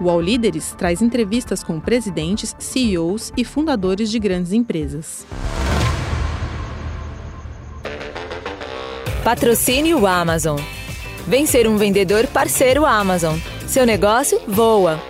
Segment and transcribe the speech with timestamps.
[0.00, 5.26] O All Líderes traz entrevistas com presidentes, CEOs e fundadores de grandes empresas.
[9.24, 10.60] Patrocínio Amazon.
[11.26, 13.38] Vem ser um vendedor parceiro Amazon.
[13.66, 15.00] Seu negócio voa.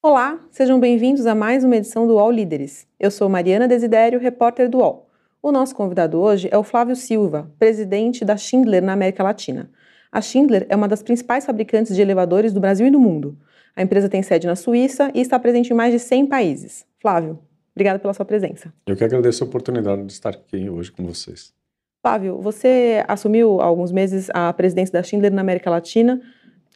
[0.00, 2.86] Olá, sejam bem-vindos a mais uma edição do All Líderes.
[3.00, 5.10] Eu sou Mariana Desidério, repórter do UOL.
[5.42, 9.68] O nosso convidado hoje é o Flávio Silva, presidente da Schindler na América Latina.
[10.10, 13.36] A Schindler é uma das principais fabricantes de elevadores do Brasil e do mundo.
[13.74, 16.86] A empresa tem sede na Suíça e está presente em mais de 100 países.
[16.98, 17.38] Flávio,
[17.74, 18.72] obrigado pela sua presença.
[18.86, 21.52] Eu que agradeço a oportunidade de estar aqui hoje com vocês.
[22.00, 26.20] Flávio, você assumiu há alguns meses a presidência da Schindler na América Latina.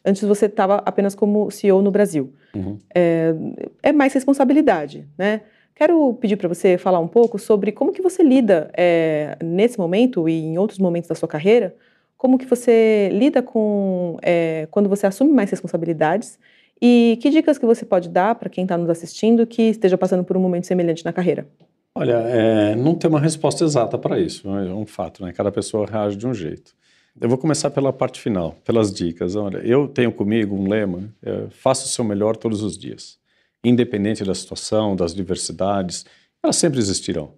[0.05, 2.33] Antes você estava apenas como CEO no Brasil.
[2.53, 2.77] Uhum.
[2.93, 3.33] É,
[3.81, 5.41] é, mais responsabilidade, né?
[5.73, 10.27] Quero pedir para você falar um pouco sobre como que você lida é, nesse momento
[10.27, 11.73] e em outros momentos da sua carreira,
[12.21, 16.37] como que você lida com é, quando você assume mais responsabilidades
[16.79, 20.23] e que dicas que você pode dar para quem está nos assistindo que esteja passando
[20.23, 21.47] por um momento semelhante na carreira?
[21.95, 25.33] Olha, é, não tem uma resposta exata para isso, é um fato, né?
[25.33, 26.75] Cada pessoa reage de um jeito.
[27.19, 29.35] Eu vou começar pela parte final, pelas dicas.
[29.35, 33.17] Olha, eu tenho comigo um lema: é, faça o seu melhor todos os dias,
[33.63, 36.05] independente da situação, das diversidades,
[36.43, 37.33] elas sempre existirão.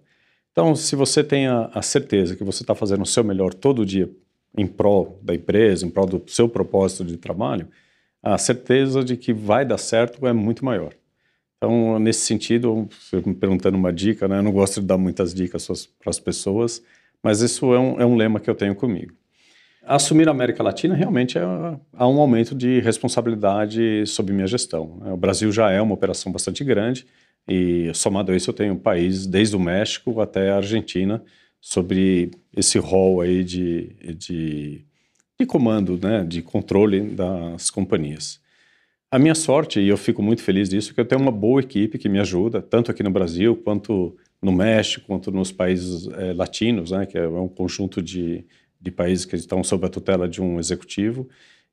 [0.52, 3.86] Então, se você tem a, a certeza que você está fazendo o seu melhor todo
[3.86, 4.10] dia
[4.56, 7.68] em prol da empresa, em prol do seu propósito de trabalho,
[8.22, 10.92] a certeza de que vai dar certo é muito maior.
[11.56, 14.38] Então, nesse sentido, você me perguntando uma dica, né?
[14.38, 15.66] Eu não gosto de dar muitas dicas
[15.98, 16.82] para as pessoas,
[17.22, 19.14] mas isso é um, é um lema que eu tenho comigo.
[19.86, 21.42] Assumir a América Latina realmente é,
[21.92, 25.00] há um aumento de responsabilidade sob minha gestão.
[25.12, 27.06] O Brasil já é uma operação bastante grande
[27.46, 31.22] e, somado a isso, eu tenho países desde o México até a Argentina
[31.64, 34.84] sobre esse rol aí de, de,
[35.40, 38.38] de comando, né, de controle das companhias.
[39.10, 41.62] A minha sorte, e eu fico muito feliz disso, é que eu tenho uma boa
[41.62, 46.34] equipe que me ajuda, tanto aqui no Brasil, quanto no México, quanto nos países é,
[46.34, 48.44] latinos, né, que é um conjunto de,
[48.78, 51.26] de países que estão sob a tutela de um executivo.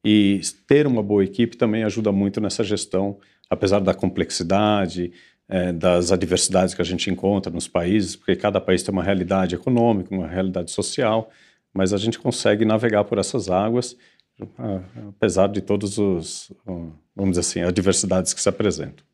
[0.05, 3.19] E ter uma boa equipe também ajuda muito nessa gestão,
[3.49, 5.11] apesar da complexidade,
[5.49, 9.55] é, das adversidades que a gente encontra nos países, porque cada país tem uma realidade
[9.55, 11.29] econômica, uma realidade social,
[11.73, 13.97] mas a gente consegue navegar por essas águas,
[15.09, 16.51] apesar de todos os,
[17.15, 19.05] vamos dizer assim, adversidades que se apresentam.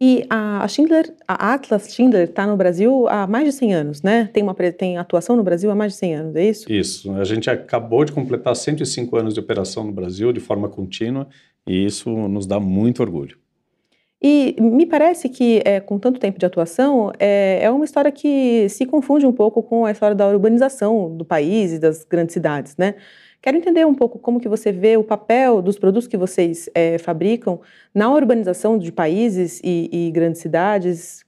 [0.00, 4.28] E a Schindler, a Atlas Schindler está no Brasil há mais de 100 anos, né?
[4.30, 6.70] Tem, uma, tem atuação no Brasil há mais de 100 anos, é isso?
[6.70, 7.12] Isso.
[7.12, 11.26] A gente acabou de completar 105 anos de operação no Brasil de forma contínua
[11.66, 13.38] e isso nos dá muito orgulho.
[14.22, 18.66] E me parece que, é, com tanto tempo de atuação, é, é, uma história que
[18.70, 22.76] se confunde um pouco com a história da urbanização do país e das grandes cidades,
[22.76, 22.94] né?
[23.42, 26.98] Quero entender um pouco como que você vê o papel dos produtos que vocês é,
[26.98, 27.60] fabricam
[27.94, 31.24] na urbanização de países e, e, grandes cidades.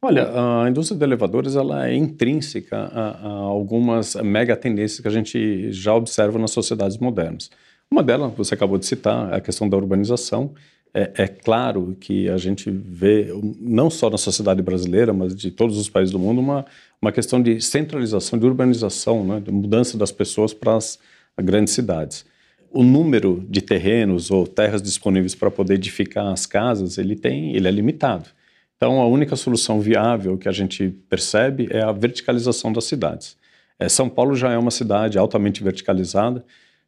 [0.00, 5.10] Olha, a indústria de elevadores ela é intrínseca a, a, algumas mega tendências que a
[5.12, 7.48] gente já observa nas sociedades modernas.
[7.88, 10.54] Uma delas, você acabou de citar, é a questão da urbanização.
[10.94, 15.78] É, é, claro que a gente vê, não só na sociedade brasileira, mas de todos
[15.78, 16.66] os países do mundo, uma,
[17.00, 20.98] uma questão de centralização, de urbanização, né, de mudança das pessoas para as
[21.38, 22.26] grandes cidades.
[22.70, 27.68] O número de terrenos ou terras disponíveis para poder edificar as casas, ele tem, ele
[27.68, 28.28] é limitado.
[28.76, 33.36] Então, a única solução viável que a gente percebe é a verticalização das cidades.
[33.78, 36.44] É, São Paulo já é uma cidade altamente verticalizada.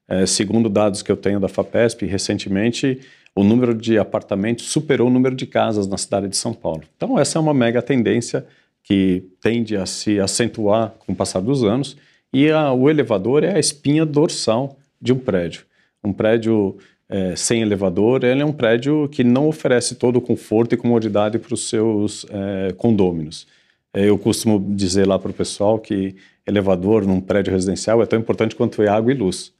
[0.06, 3.00] É, segundo dados que eu tenho da FAPESP, recentemente
[3.34, 6.82] o número de apartamentos superou o número de casas na cidade de São Paulo.
[6.96, 8.46] Então, essa é uma mega tendência
[8.82, 11.96] que tende a se acentuar com o passar dos anos
[12.32, 15.64] e a, o elevador é a espinha dorsal de um prédio.
[16.02, 16.76] Um prédio
[17.08, 21.38] é, sem elevador, ele é um prédio que não oferece todo o conforto e comodidade
[21.38, 23.46] para os seus é, condôminos.
[23.92, 26.16] É, eu costumo dizer lá para o pessoal que
[26.46, 29.52] elevador num prédio residencial é tão importante quanto é água e luz.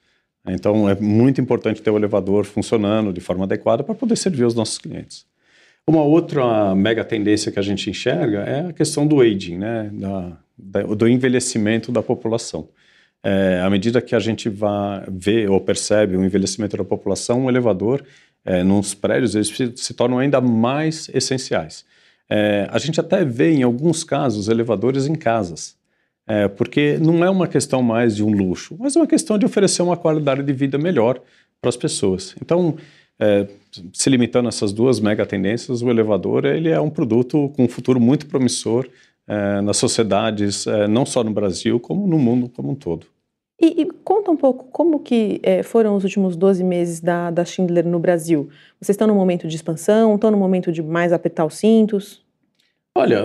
[0.47, 4.55] Então, é muito importante ter o elevador funcionando de forma adequada para poder servir os
[4.55, 5.27] nossos clientes.
[5.87, 9.91] Uma outra mega tendência que a gente enxerga é a questão do aging, né?
[9.93, 10.39] da,
[10.83, 12.69] do envelhecimento da população.
[13.23, 17.51] É, à medida que a gente vai ver ou percebe o envelhecimento da população, o
[17.51, 18.05] elevador,
[18.45, 21.85] é, nos prédios, eles se, se, tornam ainda mais essenciais.
[22.29, 25.77] É, a gente até vê, em alguns casos, elevadores em casas,
[26.27, 29.45] é, porque não é uma questão mais de um luxo, mas é uma questão de
[29.45, 31.21] oferecer uma qualidade de vida melhor
[31.61, 32.35] para as pessoas.
[32.41, 32.77] Então,
[33.19, 33.47] é,
[33.93, 37.69] se limitando a essas duas mega tendências, o elevador ele é um produto com um
[37.69, 38.89] futuro muito promissor
[39.27, 43.07] é, nas sociedades, é, não só no Brasil, como no mundo como um todo.
[43.61, 47.45] E, e, conta um pouco como que é, foram os últimos 12 meses da, da
[47.45, 48.49] Schindler no Brasil.
[48.81, 52.24] Vocês estão no momento de expansão, estão no momento de mais apertar os cintos?
[52.97, 53.25] Olha,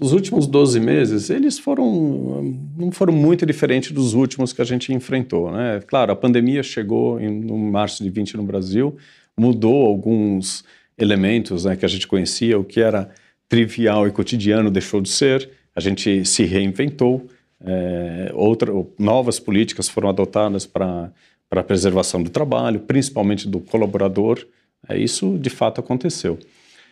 [0.00, 2.42] os últimos 12 meses, eles foram
[2.78, 5.82] não foram muito diferentes dos últimos que a gente enfrentou, né?
[5.86, 8.96] Claro, a pandemia chegou em, no março de 20 no Brasil,
[9.36, 10.64] mudou alguns
[10.96, 13.10] elementos né, que a gente conhecia, o que era
[13.50, 17.26] trivial e cotidiano deixou de ser, a gente se reinventou,
[17.62, 21.12] é, outra, novas políticas foram adotadas para
[21.50, 24.42] a preservação do trabalho, principalmente do colaborador,
[24.88, 26.38] é, isso de fato aconteceu.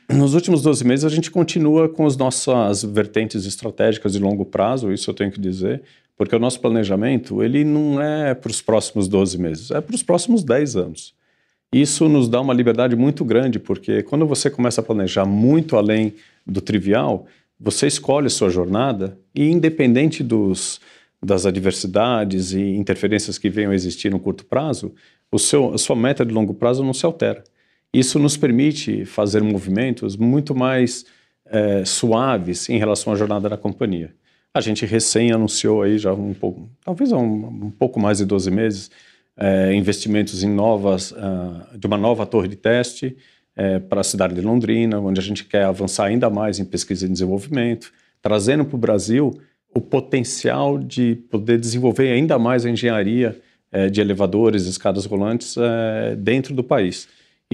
[0.08, 4.92] Nos últimos 12 meses, a gente continua com as nossas vertentes estratégicas de longo prazo,
[4.92, 5.82] isso eu tenho que dizer,
[6.16, 10.02] porque o nosso planejamento ele não é para os próximos 12 meses, é para os
[10.02, 11.14] próximos 10 anos.
[11.72, 16.14] Isso nos dá uma liberdade muito grande, porque quando você começa a planejar muito além
[16.46, 17.26] do trivial,
[17.58, 20.80] você escolhe sua jornada e, independente dos,
[21.22, 24.92] das adversidades e interferências que venham a existir no curto prazo,
[25.32, 27.42] o seu, a sua meta de longo prazo não se altera.
[27.94, 31.06] Isso nos permite fazer movimentos muito mais
[31.46, 34.12] é, suaves em relação à jornada da companhia.
[34.52, 38.50] A gente recém anunciou aí já um pouco, talvez um, um pouco mais de 12
[38.50, 38.90] meses,
[39.36, 43.16] é, investimentos em novas, uh, de uma nova torre de teste
[43.56, 47.06] é, para a cidade de Londrina, onde a gente quer avançar ainda mais em pesquisa
[47.06, 49.40] e desenvolvimento, trazendo para o Brasil
[49.72, 53.40] o potencial de poder desenvolver ainda mais a engenharia
[53.70, 57.08] é, de elevadores, escadas rolantes é, dentro do país.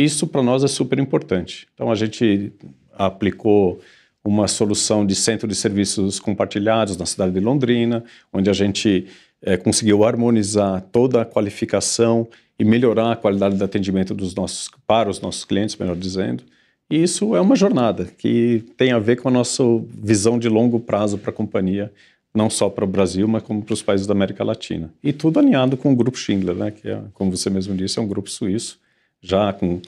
[0.04, 1.68] Isso para nós é super importante.
[1.74, 2.52] Então a gente
[2.94, 3.80] aplicou
[4.24, 8.02] uma solução de centro de serviços compartilhados na cidade de Londrina,
[8.32, 9.06] onde a gente
[9.42, 12.26] é, conseguiu harmonizar toda a qualificação
[12.58, 16.44] e melhorar a qualidade do atendimento dos nossos, para os nossos clientes, melhor dizendo.
[16.90, 20.80] E isso é uma jornada que tem a ver com a nossa visão de longo
[20.80, 21.92] prazo para a companhia,
[22.34, 24.92] não só para o Brasil, mas como para os países da América Latina.
[25.02, 28.02] E tudo alinhado com o Grupo Schindler, né, que, é, como você mesmo disse, é
[28.02, 28.78] um grupo suíço
[29.20, 29.80] já com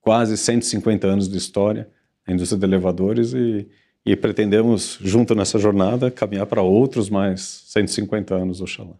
[0.00, 1.88] quase 150 anos de história
[2.26, 3.68] na indústria de elevadores e,
[4.04, 8.94] e pretendemos, junto nessa jornada, caminhar para outros mais 150 anos, oxalá.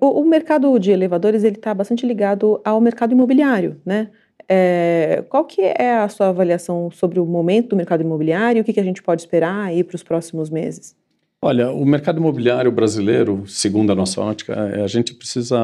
[0.00, 4.10] O, o mercado de elevadores ele está bastante ligado ao mercado imobiliário, né?
[4.48, 8.62] É, qual que é a sua avaliação sobre o momento do mercado imobiliário?
[8.62, 10.94] O que, que a gente pode esperar aí para os próximos meses?
[11.46, 15.56] Olha, o mercado imobiliário brasileiro, segundo a nossa ótica, é, a gente precisa.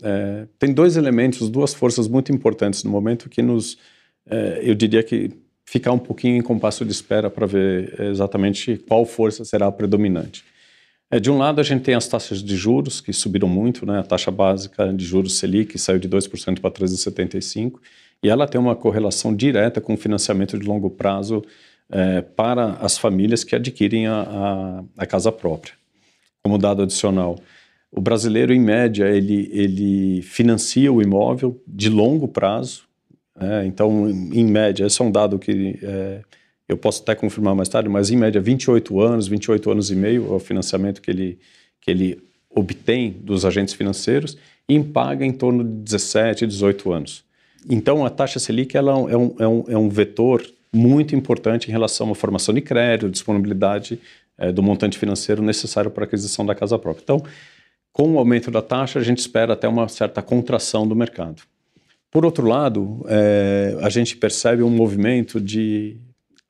[0.00, 3.76] É, tem dois elementos, duas forças muito importantes no momento que nos.
[4.24, 5.32] É, eu diria que
[5.64, 10.44] ficar um pouquinho em compasso de espera para ver exatamente qual força será a predominante.
[11.10, 13.98] É, de um lado, a gente tem as taxas de juros, que subiram muito, né?
[13.98, 17.72] a taxa básica de juros Selic saiu de 2% para 3,75%,
[18.22, 21.42] e ela tem uma correlação direta com o financiamento de longo prazo
[21.90, 25.74] é, para as famílias que adquirem a, a, a, casa própria.
[26.42, 27.38] Como dado adicional,
[27.90, 32.84] o brasileiro, em média, ele, ele financia o imóvel de longo prazo.
[33.38, 36.22] É, então, em média, esse é um dado que é,
[36.68, 40.26] eu posso até confirmar mais tarde, mas em média, 28 anos, 28 anos e meio
[40.32, 41.38] é o financiamento que ele,
[41.80, 44.36] que ele obtém dos agentes financeiros
[44.68, 47.24] e paga em torno de 17, 18 anos.
[47.68, 50.44] Então, a taxa Selic ela é, um, é, um, é um vetor
[50.76, 53.98] muito importante em relação à formação de crédito, disponibilidade
[54.38, 57.02] é, do montante financeiro necessário para a aquisição da casa própria.
[57.02, 57.22] Então,
[57.92, 61.42] com o aumento da taxa, a gente espera até uma certa contração do mercado.
[62.10, 65.96] Por outro lado, é, a gente percebe um movimento de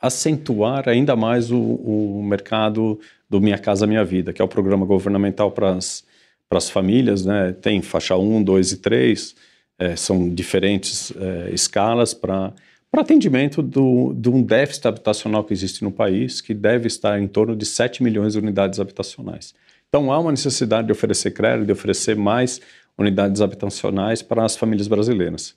[0.01, 4.85] acentuar ainda mais o, o, mercado do Minha Casa Minha Vida, que é o programa
[4.85, 7.53] governamental para as famílias, né?
[7.53, 9.35] tem faixa 1, 2 e 3,
[9.79, 12.53] é, são diferentes é, escalas para
[12.91, 17.55] para atendimento de um déficit habitacional que existe no país, que deve estar em torno
[17.55, 19.55] de 7 milhões de unidades habitacionais.
[19.89, 22.61] Então, há uma necessidade de oferecer crédito, de oferecer mais
[22.99, 25.55] unidades habitacionais para as famílias brasileiras.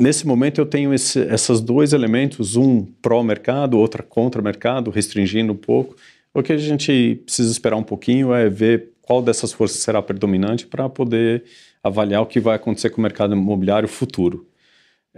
[0.00, 5.96] Nesse momento, eu tenho esse, esses dois elementos, um pró-mercado, outro contra-mercado, restringindo um pouco.
[6.32, 10.66] O que a gente precisa esperar um pouquinho é ver qual dessas forças será predominante
[10.66, 11.44] para poder
[11.82, 14.46] avaliar o que vai acontecer com o mercado imobiliário futuro.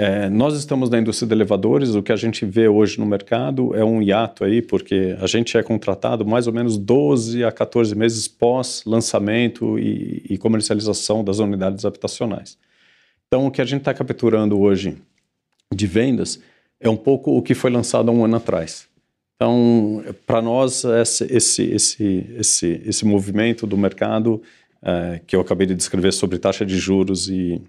[0.02, 3.76] É, nós estamos na indústria de elevadores, o que a gente vê hoje no mercado
[3.76, 7.94] é um hiato aí, porque a gente é contratado mais ou menos 12 a 14
[7.94, 12.56] meses pós lançamento e, e comercialização das unidades habitacionais.
[13.26, 14.96] Então, o que a gente está capturando hoje
[15.70, 16.40] de vendas
[16.80, 18.88] é um pouco o que foi lançado há um ano atrás.
[19.36, 24.40] Então, para nós, esse, esse, esse, esse, esse movimento do mercado
[24.82, 27.60] é, que eu acabei de descrever sobre taxa de juros e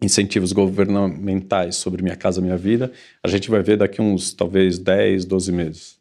[0.00, 5.24] incentivos governamentais sobre Minha Casa Minha Vida, a gente vai ver daqui uns talvez 10,
[5.24, 5.98] 12 meses.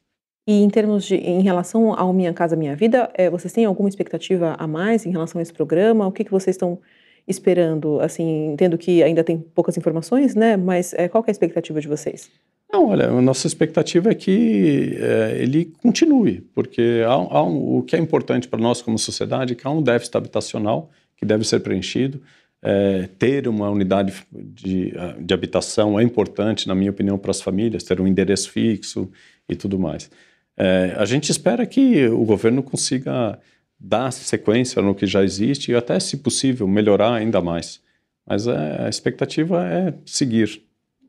[0.47, 3.89] E em termos de, em relação ao Minha Casa Minha Vida, é, vocês têm alguma
[3.89, 6.07] expectativa a mais em relação a esse programa?
[6.07, 6.79] O que, que vocês estão
[7.27, 7.99] esperando?
[7.99, 10.55] Assim, entendo que ainda tem poucas informações, né?
[10.55, 12.29] Mas é, qual é a expectativa de vocês?
[12.71, 17.83] Não, olha, a nossa expectativa é que é, ele continue, porque há, há um, o
[17.83, 21.43] que é importante para nós como sociedade é que há um déficit habitacional que deve
[21.43, 22.21] ser preenchido.
[22.69, 27.81] É, ter uma unidade de, de habitação é importante, na minha opinião, para as famílias,
[27.81, 29.09] ter um endereço fixo
[29.47, 30.12] e tudo mais.
[30.57, 33.39] É, a gente espera que o governo consiga
[33.79, 37.79] dar sequência no que já existe e até, se possível, melhorar ainda mais.
[38.27, 40.62] Mas é, a expectativa é seguir.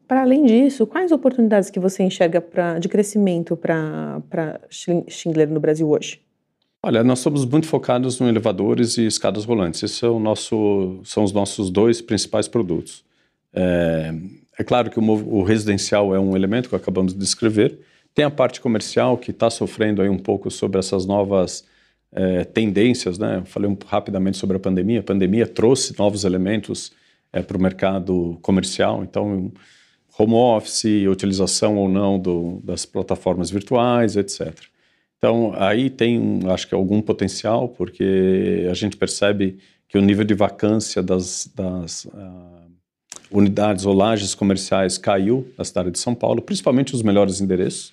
[0.06, 4.22] Para além disso, quais oportunidades que você enxerga pra, de crescimento para
[4.70, 6.20] Schindler no Brasil hoje?
[6.80, 9.82] Olha, nós somos muito focados no elevadores e escadas rolantes.
[9.82, 13.04] Esses são, nosso, são os nossos dois principais produtos.
[13.52, 14.14] É,
[14.58, 17.80] é claro que o, o, residencial é um elemento que acabamos de descrever.
[18.14, 21.64] Tem a parte comercial que está sofrendo aí um pouco sobre essas novas
[22.12, 23.42] é, tendências, né?
[23.44, 25.00] Falei um, rapidamente sobre a pandemia.
[25.00, 26.92] A pandemia trouxe novos elementos
[27.32, 29.02] é, para o mercado comercial.
[29.02, 29.50] Então,
[30.16, 34.54] home office, utilização ou não do, das plataformas virtuais, etc.
[35.18, 39.58] Então, aí tem, acho que, algum potencial, porque a gente percebe
[39.88, 42.68] que o nível de vacância das, das uh,
[43.30, 47.92] unidades ou lajes comerciais caiu na cidade de São Paulo, principalmente os melhores endereços.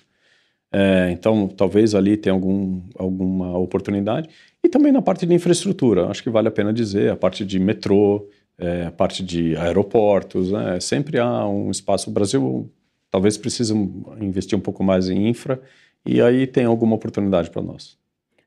[0.72, 4.28] É, então, talvez ali tenha algum, alguma oportunidade.
[4.62, 7.58] E também na parte de infraestrutura, acho que vale a pena dizer, a parte de
[7.58, 8.28] metrô,
[8.58, 10.78] é, a parte de aeroportos, né?
[10.80, 12.10] sempre há um espaço.
[12.10, 12.70] O Brasil
[13.10, 13.72] talvez precise
[14.20, 15.60] investir um pouco mais em infra,
[16.06, 17.98] e aí tem alguma oportunidade para nós.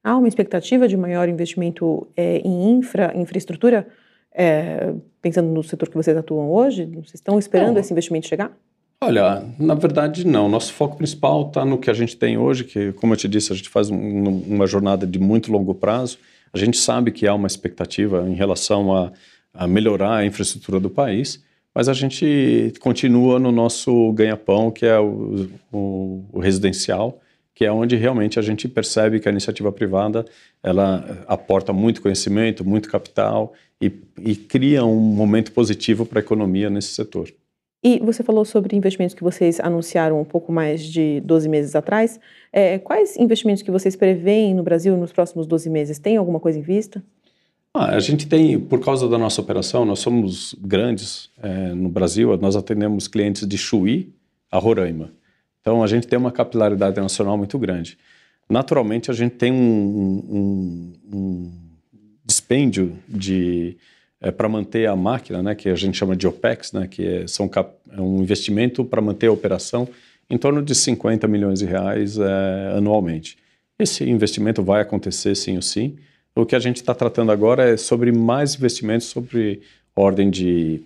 [0.04, 3.88] Há uma expectativa de maior investimento é, em infra, infraestrutura,
[4.34, 6.86] é, pensando no setor que vocês atuam hoje?
[6.86, 8.56] Vocês estão esperando esse investimento chegar?
[9.02, 10.48] Olha, na verdade não.
[10.48, 13.52] Nosso foco principal está no que a gente tem hoje, que, como eu te disse,
[13.52, 16.18] a gente faz um, uma jornada de muito longo prazo.
[16.54, 19.12] A gente sabe que há uma expectativa em relação a,
[19.54, 25.00] a melhorar a infraestrutura do país, mas a gente continua no nosso ganha-pão, que é
[25.00, 27.20] o, o, o residencial
[27.60, 30.24] que é onde realmente a gente percebe que a iniciativa privada
[30.64, 33.52] ela aporta muito conhecimento, muito capital
[33.82, 37.30] e, e cria um momento positivo para a economia nesse setor.
[37.84, 42.18] E você falou sobre investimentos que vocês anunciaram um pouco mais de 12 meses atrás.
[42.54, 46.00] É, quais investimentos que vocês preveem no Brasil nos próximos 12 meses?
[46.00, 47.04] Tem alguma coisa em vista?
[47.74, 52.38] Ah, a gente tem, por causa da nossa operação, nós somos grandes é, no Brasil,
[52.38, 54.14] nós atendemos clientes de Chuí
[54.50, 55.19] a Roraima.
[55.62, 57.98] Então, a gente tem uma capilaridade nacional muito grande.
[58.50, 61.52] Naturalmente, a gente tem um, um, um
[62.26, 63.78] dispêndio de
[64.22, 67.28] é, para manter a máquina, né, que a gente chama de OPEX, né, que é,
[67.28, 69.88] são cap, é um investimento para manter a operação
[70.30, 73.38] em torno de 50 milhões de reais é, anualmente.
[73.78, 75.98] Esse investimento vai acontecer sim ou sim.
[76.36, 79.62] O que a gente está tratando agora é sobre mais investimentos sobre
[79.96, 80.82] ordem de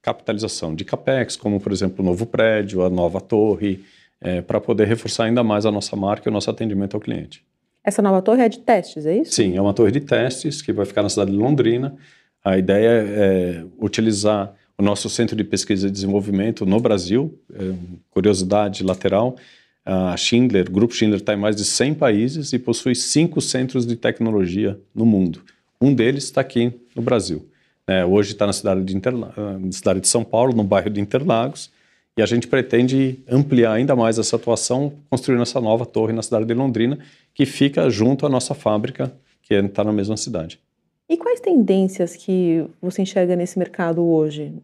[0.00, 3.82] capitalização de CAPEX, como, por exemplo, o novo prédio, a nova torre,
[4.24, 7.44] é, para poder reforçar ainda mais a nossa marca e o nosso atendimento ao cliente.
[7.84, 9.32] Essa nova torre é de testes, é isso?
[9.32, 11.94] Sim, é uma torre de testes que vai ficar na cidade de Londrina.
[12.42, 17.38] A ideia é utilizar o nosso centro de pesquisa e desenvolvimento no Brasil.
[17.52, 17.74] É,
[18.10, 19.36] curiosidade lateral,
[19.84, 23.86] a Schindler, o Grupo Schindler está em mais de 100 países e possui cinco centros
[23.86, 25.42] de tecnologia no mundo.
[25.78, 27.46] Um deles está aqui no Brasil.
[27.86, 31.02] É, hoje está na cidade de, Interla na cidade de São Paulo, no bairro de
[31.02, 31.70] Interlagos,
[32.16, 36.44] e a gente pretende ampliar ainda mais essa atuação, construindo essa nova torre na cidade
[36.44, 36.98] de Londrina,
[37.34, 40.60] que fica junto à nossa fábrica, que está na mesma cidade.
[41.08, 44.54] E quais tendências que você enxerga nesse mercado hoje?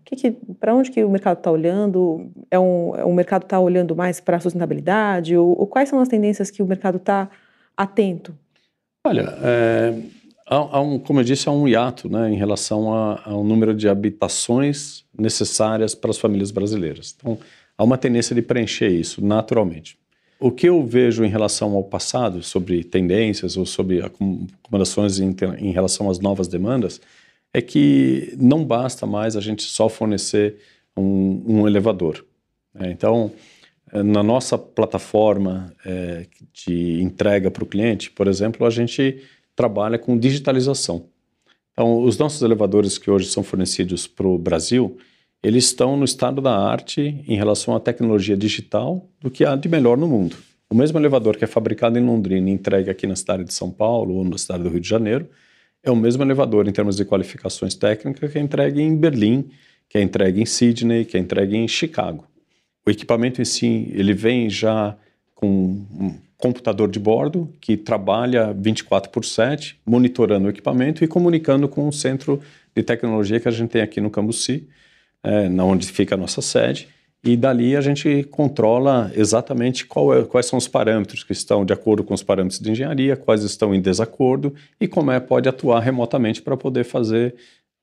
[0.58, 2.30] Para onde que o mercado está olhando?
[2.50, 5.36] É um, é um mercado está olhando mais para a sustentabilidade?
[5.36, 7.28] Ou, ou, quais são as tendências que o mercado está
[7.76, 8.34] atento?
[9.06, 9.94] Olha, é,
[10.50, 13.88] há, há, um, como eu disse, há um hiato né, em relação ao número de
[13.88, 17.14] habitações necessárias para as famílias brasileiras.
[17.16, 17.38] Então,
[17.78, 19.96] há uma tendência de preencher isso naturalmente.
[20.40, 25.70] O que eu vejo em relação ao passado, sobre tendências ou sobre acomodações em, em
[25.70, 27.00] relação às novas demandas,
[27.52, 30.56] é que não basta mais a gente só fornecer
[30.96, 32.24] um, um elevador.
[32.74, 32.90] Né?
[32.90, 33.30] Então,
[33.92, 39.20] na nossa plataforma é, de entrega para o cliente, por exemplo, a gente
[39.60, 41.04] trabalha com digitalização.
[41.74, 44.96] Então, os nossos elevadores que hoje são fornecidos para o Brasil,
[45.42, 49.68] eles estão no estado da arte em relação à tecnologia digital do que há de
[49.68, 50.34] melhor no mundo.
[50.70, 53.70] O mesmo elevador que é fabricado em Londrina e entregue aqui na cidade de São
[53.70, 55.28] Paulo ou na cidade do Rio de Janeiro,
[55.82, 59.50] é o mesmo elevador em termos de qualificações técnicas que é entregue em Berlim,
[59.90, 62.24] que é entregue em Sydney, que é entregue em Chicago.
[62.86, 64.96] O equipamento em si, ele vem já
[65.34, 65.84] com
[66.40, 71.92] computador de bordo que trabalha 24 por 7, monitorando o equipamento e comunicando com o
[71.92, 72.40] centro
[72.74, 74.66] de tecnologia que a gente tem aqui no Cambuci,
[75.22, 76.88] é, onde fica a nossa sede,
[77.22, 82.02] e dali a gente controla exatamente é, quais são os parâmetros que estão de acordo
[82.02, 86.40] com os parâmetros de engenharia, quais estão em desacordo e como é pode atuar remotamente
[86.40, 87.34] para poder fazer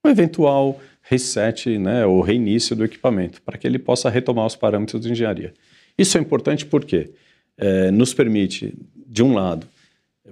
[0.04, 5.02] um eventual reset né, ou reinício do equipamento, para que ele possa retomar os parâmetros
[5.02, 5.54] de engenharia.
[5.98, 7.12] Isso é importante porque
[7.58, 9.68] é, nos permite, de um lado,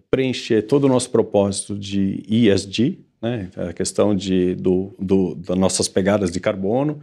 [0.10, 5.88] preencher todo o nosso propósito de ESG, né, a questão de, do, do, das nossas
[5.88, 7.00] pegadas de carbono,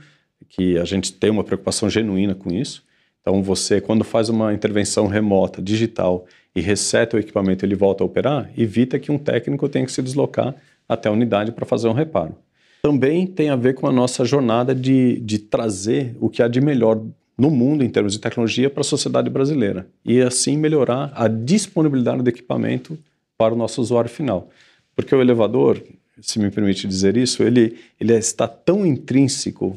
[0.48, 2.84] que a gente tem uma preocupação genuína com isso.
[3.20, 8.06] Então, você, quando faz uma intervenção remota, digital, e reseta o equipamento ele volta a
[8.06, 10.54] operar, evita que um técnico tenha que se deslocar
[10.88, 12.36] até a unidade para fazer um reparo.
[12.82, 16.60] Também tem a ver com a nossa jornada de, de trazer o que há de
[16.60, 17.00] melhor
[17.42, 22.22] no mundo em termos de tecnologia para a sociedade brasileira e assim melhorar a disponibilidade
[22.22, 22.96] do equipamento
[23.36, 24.48] para o nosso usuário final.
[24.94, 25.82] Porque o elevador,
[26.20, 29.76] se me permite dizer isso, ele, ele está tão intrínseco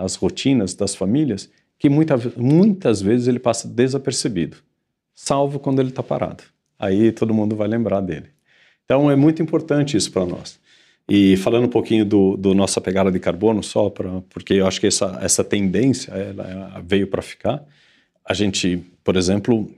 [0.00, 4.58] às rotinas das famílias que muita, muitas vezes ele passa desapercebido,
[5.16, 6.44] salvo quando ele está parado.
[6.78, 8.26] Aí todo mundo vai lembrar dele.
[8.84, 10.60] Então é muito importante isso para nós.
[11.08, 14.78] E falando um pouquinho do, do nossa pegada de carbono, só para porque eu acho
[14.80, 17.64] que essa, essa tendência ela veio para ficar.
[18.24, 19.70] A gente, por exemplo,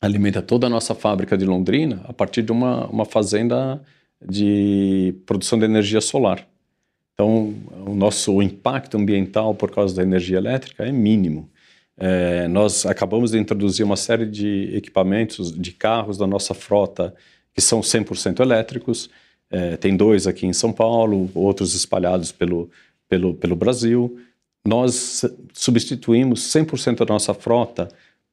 [0.00, 3.82] alimenta toda a nossa fábrica de Londrina a partir de uma, uma fazenda
[4.24, 6.46] de produção de energia solar.
[7.14, 7.54] Então,
[7.86, 11.50] o nosso impacto ambiental por causa da energia elétrica é mínimo.
[11.96, 17.14] É, nós acabamos de introduzir uma série de equipamentos, de carros da nossa frota
[17.54, 19.10] que são 100% elétricos.
[19.52, 22.70] É, tem dois aqui em São Paulo, outros espalhados pelo,
[23.06, 24.18] pelo, pelo Brasil.
[24.66, 27.88] Nós substituímos 100% da nossa frota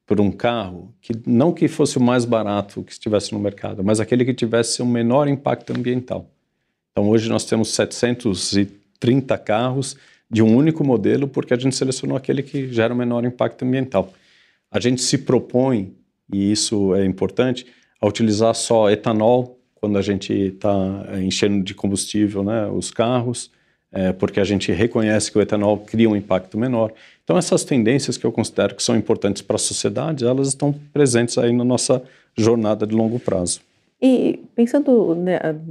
[0.08, 4.00] por um carro que não que fosse o mais barato que estivesse no mercado, mas
[4.00, 6.32] aquele que tivesse um menor impacto ambiental.
[6.92, 9.98] Então hoje nós temos 730 carros
[10.32, 14.14] de um único modelo porque a gente selecionou aquele que gera o menor impacto ambiental.
[14.72, 15.94] A gente se propõe,
[16.32, 17.66] e isso é importante,
[18.00, 23.52] a utilizar só etanol quando a gente está enchendo de combustível né, os carros,
[23.92, 26.92] é, porque a gente reconhece que o etanol cria um impacto menor.
[27.24, 31.38] Então, essas tendências que eu considero que são importantes para a sociedade, elas estão presentes
[31.38, 32.02] aí na nossa
[32.36, 33.62] jornada de longo prazo.
[34.02, 35.16] E pensando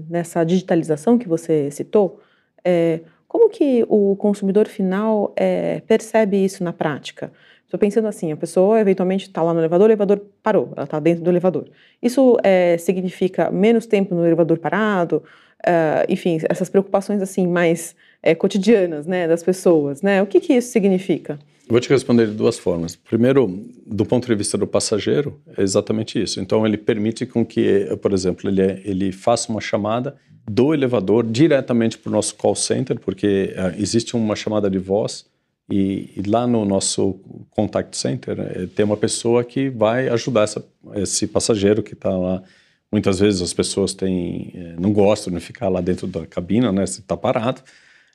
[0.09, 2.21] nessa digitalização que você citou,
[2.65, 7.33] é, como que o consumidor final é, percebe isso na prática?
[7.69, 10.99] Estou pensando assim, a pessoa eventualmente está lá no elevador, o elevador parou, ela está
[10.99, 11.69] dentro do elevador.
[12.03, 15.23] Isso é, significa menos tempo no elevador parado?
[15.67, 20.23] Uh, enfim, essas preocupações assim mais é, cotidianas, né, das pessoas, né?
[20.23, 21.39] O que, que isso significa?
[21.69, 22.97] Vou te responder de duas formas.
[22.97, 26.41] Primeiro, do ponto de vista do passageiro, é exatamente isso.
[26.41, 30.17] Então, ele permite com que, por exemplo, ele, ele faça uma chamada
[30.51, 35.27] do elevador diretamente para o nosso call center, porque uh, existe uma chamada de voz
[35.71, 40.65] e, e lá no nosso contact center é, tem uma pessoa que vai ajudar essa,
[40.95, 42.43] esse passageiro que está lá.
[42.91, 46.87] Muitas vezes as pessoas têm, é, não gostam de ficar lá dentro da cabina, né,
[46.87, 47.63] se está parado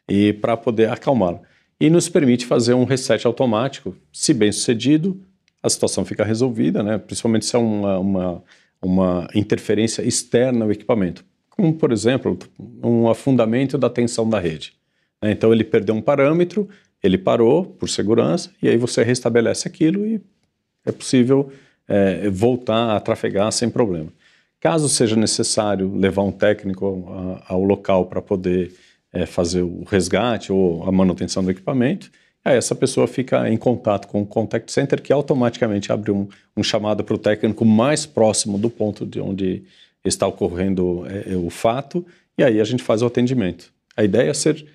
[0.09, 1.41] e para poder acalmá-lo.
[1.79, 3.95] E nos permite fazer um reset automático.
[4.11, 5.21] Se bem sucedido,
[5.61, 6.97] a situação fica resolvida, né?
[6.97, 8.43] principalmente se é uma, uma,
[8.81, 11.25] uma interferência externa ao equipamento.
[11.49, 12.37] Como, por exemplo,
[12.83, 14.73] um afundamento da tensão da rede.
[15.21, 15.31] Né?
[15.31, 16.67] Então, ele perdeu um parâmetro,
[17.03, 20.21] ele parou por segurança, e aí você restabelece aquilo e
[20.85, 21.51] é possível
[21.87, 24.07] é, voltar a trafegar sem problema.
[24.59, 27.05] Caso seja necessário levar um técnico
[27.47, 28.73] ao local para poder
[29.11, 32.09] é, fazer o resgate ou a manutenção do equipamento,
[32.45, 36.63] aí essa pessoa fica em contato com o contact center que automaticamente abre um, um
[36.63, 39.63] chamado para o técnico mais próximo do ponto de onde
[40.05, 42.05] está ocorrendo é, o fato
[42.37, 43.71] e aí a gente faz o atendimento.
[43.95, 44.65] A ideia é ser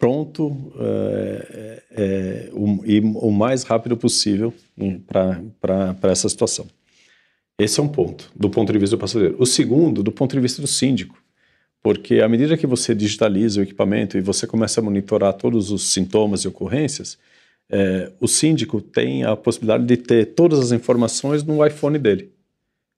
[0.00, 4.52] pronto é, é, o, e o mais rápido possível
[5.06, 6.66] para essa situação.
[7.58, 9.36] Esse é um ponto, do ponto de vista do passageiro.
[9.38, 11.22] O segundo, do ponto de vista do síndico.
[11.82, 15.92] Porque à medida que você digitaliza o equipamento e você começa a monitorar todos os
[15.92, 17.18] sintomas e ocorrências,
[17.68, 22.32] é, o síndico tem a possibilidade de ter todas as informações no iPhone dele.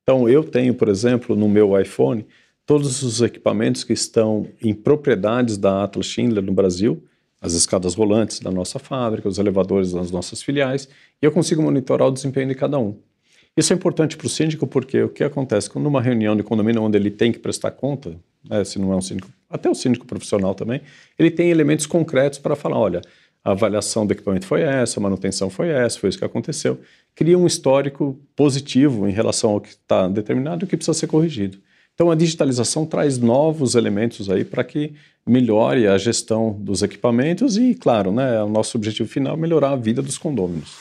[0.03, 2.25] Então, eu tenho, por exemplo, no meu iPhone,
[2.65, 7.03] todos os equipamentos que estão em propriedades da Atlas Schindler no Brasil,
[7.41, 10.87] as escadas rolantes da nossa fábrica, os elevadores das nossas filiais,
[11.21, 12.97] e eu consigo monitorar o desempenho de cada um.
[13.55, 16.81] Isso é importante para o síndico porque o que acontece quando numa reunião de condomínio
[16.81, 18.17] onde ele tem que prestar conta,
[18.49, 20.81] né, se não é um síndico, até o síndico profissional também,
[21.19, 23.01] ele tem elementos concretos para falar, olha,
[23.43, 26.79] a avaliação do equipamento foi essa, a manutenção foi essa, foi isso que aconteceu.
[27.13, 31.07] Cria um histórico positivo em relação ao que está determinado e o que precisa ser
[31.07, 31.59] corrigido.
[31.95, 34.93] Então a digitalização traz novos elementos aí para que
[35.25, 39.75] melhore a gestão dos equipamentos e, claro, né, o nosso objetivo final é melhorar a
[39.75, 40.75] vida dos condôminos.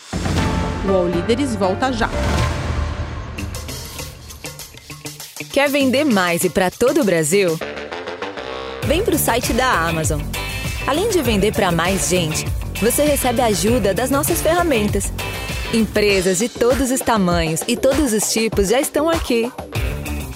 [0.88, 2.08] O All Líderes volta já.
[5.52, 7.58] Quer vender mais e para todo o Brasil?
[8.86, 10.20] Vem para o site da Amazon.
[10.86, 12.46] Além de vender para mais gente,
[12.80, 15.12] você recebe ajuda das nossas ferramentas.
[15.74, 19.52] Empresas de todos os tamanhos e todos os tipos já estão aqui.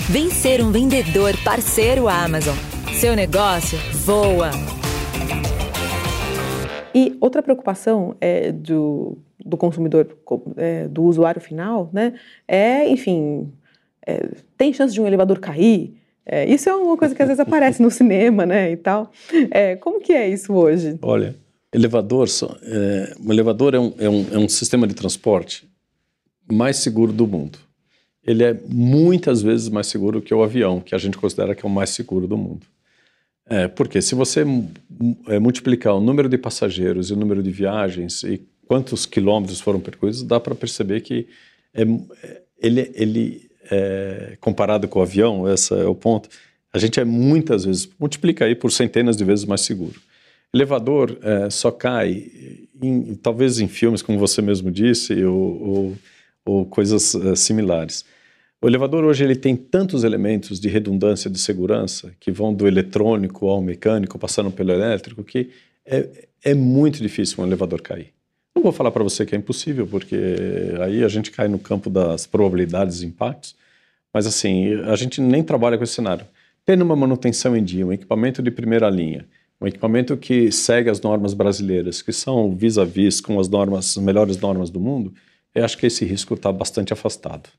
[0.08, 2.54] Vem ser um vendedor parceiro Amazon.
[2.94, 4.52] Seu negócio voa.
[6.94, 10.06] E outra preocupação é do, do consumidor,
[10.56, 12.14] é, do usuário final, né,
[12.46, 13.52] é, enfim,
[14.06, 15.96] é, tem chance de um elevador cair?
[16.24, 19.10] É, isso é uma coisa que às vezes aparece no cinema, né, e tal.
[19.50, 21.00] É, como que é isso hoje?
[21.02, 21.34] Olha,
[21.74, 22.28] elevador,
[22.62, 25.68] é, um elevador é um, é, um, é um sistema de transporte
[26.48, 27.65] mais seguro do mundo.
[28.26, 31.68] Ele é muitas vezes mais seguro que o avião, que a gente considera que é
[31.68, 32.66] o mais seguro do mundo.
[33.48, 34.44] É, porque se você
[35.28, 39.78] é, multiplicar o número de passageiros e o número de viagens e quantos quilômetros foram
[39.78, 41.28] percorridos, dá para perceber que
[41.72, 41.82] é,
[42.58, 46.28] ele, ele é, comparado com o avião, esse é o ponto,
[46.72, 50.00] a gente é muitas vezes, multiplica aí por centenas de vezes mais seguro.
[50.52, 52.30] Elevador é, só cai,
[52.82, 55.96] em, talvez em filmes, como você mesmo disse, ou, ou,
[56.44, 58.04] ou coisas é, similares.
[58.60, 63.48] O elevador hoje ele tem tantos elementos de redundância de segurança que vão do eletrônico
[63.48, 65.50] ao mecânico, passando pelo elétrico, que
[65.84, 68.12] é, é muito difícil um elevador cair.
[68.54, 70.16] Não vou falar para você que é impossível, porque
[70.80, 73.54] aí a gente cai no campo das probabilidades e impactos,
[74.12, 76.26] mas assim, a gente nem trabalha com esse cenário.
[76.64, 79.26] Tendo uma manutenção em dia, um equipamento de primeira linha,
[79.60, 84.02] um equipamento que segue as normas brasileiras, que são vis-a-vis -vis com as normas, as
[84.02, 85.12] melhores normas do mundo,
[85.54, 87.50] eu acho que esse risco está bastante afastado.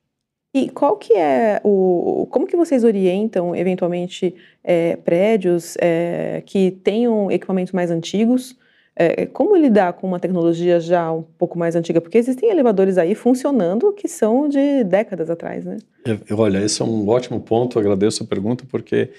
[0.53, 2.27] E qual que é o.
[2.31, 4.33] Como que vocês orientam, eventualmente,
[4.63, 8.55] é, prédios é, que tenham equipamentos mais antigos
[8.99, 12.01] é, como lidar com uma tecnologia já um pouco mais antiga?
[12.01, 15.77] Porque existem elevadores aí funcionando que são de décadas atrás, né?
[16.31, 19.11] Olha, esse é um ótimo ponto, agradeço a pergunta, porque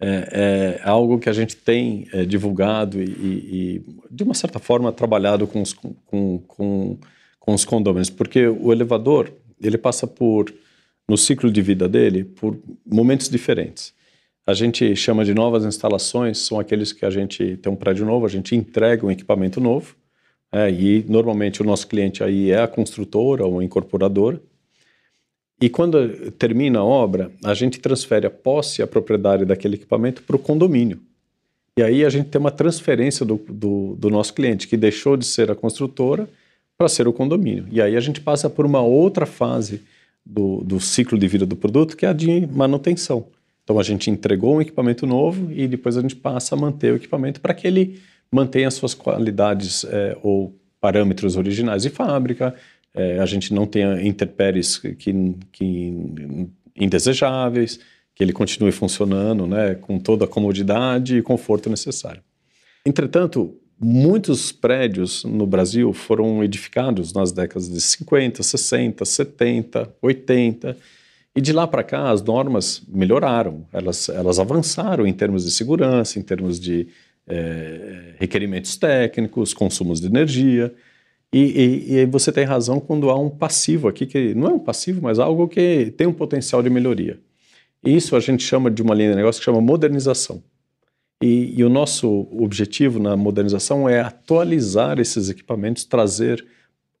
[0.00, 4.90] é, é algo que a gente tem é, divulgado e, e, de uma certa forma,
[4.90, 6.96] trabalhado com os, com, com,
[7.38, 10.50] com os condôminos, porque o elevador, ele passa por,
[11.08, 13.94] no ciclo de vida dele, por momentos diferentes.
[14.46, 18.26] A gente chama de novas instalações, são aqueles que a gente tem um prédio novo,
[18.26, 19.96] a gente entrega um equipamento novo,
[20.52, 24.40] é, e normalmente o nosso cliente aí é a construtora ou a incorporadora.
[25.60, 30.36] E quando termina a obra, a gente transfere a posse a propriedade daquele equipamento para
[30.36, 31.00] o condomínio.
[31.78, 35.26] E aí a gente tem uma transferência do, do, do nosso cliente, que deixou de
[35.26, 36.28] ser a construtora
[36.78, 37.66] para ser o condomínio.
[37.70, 39.82] E aí a gente passa por uma outra fase
[40.26, 43.28] do, do ciclo de vida do produto, que é a de manutenção.
[43.62, 46.96] Então a gente entregou um equipamento novo e depois a gente passa a manter o
[46.96, 52.54] equipamento para que ele mantenha suas qualidades é, ou parâmetros originais de fábrica,
[52.94, 54.94] é, a gente não tenha intempéries que,
[55.52, 57.78] que indesejáveis,
[58.14, 62.22] que ele continue funcionando né, com toda a comodidade e conforto necessário.
[62.84, 70.76] Entretanto, muitos prédios no Brasil foram edificados nas décadas de 50, 60, 70, 80
[71.34, 76.18] e de lá para cá as normas melhoraram, elas, elas avançaram em termos de segurança,
[76.18, 76.88] em termos de
[77.26, 80.74] é, requerimentos técnicos, consumos de energia.
[81.30, 84.58] E, e, e, você tem razão quando há um passivo aqui, que não é um
[84.58, 87.18] passivo, mas algo que tem um potencial de melhoria.
[87.84, 90.42] Isso a gente chama de uma linha de negócio que chama modernização.
[91.22, 96.44] E, e o nosso objetivo na modernização é atualizar esses equipamentos, trazer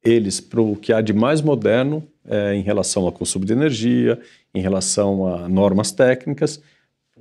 [0.02, 4.18] eles para o que há de mais moderno é, em relação ao consumo de energia,
[4.54, 6.62] em relação a normas técnicas,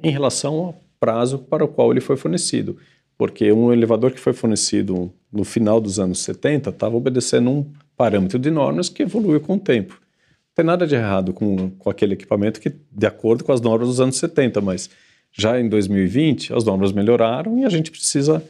[0.02, 2.78] em relação ao prazo para o qual ele foi fornecido.
[3.18, 8.38] Porque um elevador que foi fornecido no final dos anos 70 estava obedecendo um parâmetro
[8.38, 9.94] de normas que evoluiu com o tempo.
[9.94, 13.88] Não tem nada de errado com, com aquele equipamento que, de acordo com as normas
[13.88, 14.90] dos anos 70, mas
[15.38, 18.44] já em 2020 as normas melhoraram e a gente precisa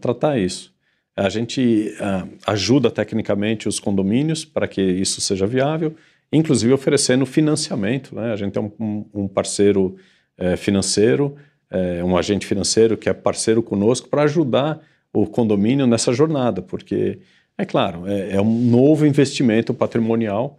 [0.00, 0.74] tratar isso.
[1.16, 5.94] A gente uh, ajuda tecnicamente os condomínios para que isso seja viável,
[6.30, 8.14] inclusive oferecendo financiamento.
[8.14, 8.32] Né?
[8.32, 9.96] A gente tem um, um parceiro
[10.36, 11.34] é, financeiro,
[11.70, 14.80] é, um agente financeiro que é parceiro conosco para ajudar
[15.12, 17.18] o condomínio nessa jornada, porque,
[17.56, 20.58] é claro, é, é um novo investimento patrimonial.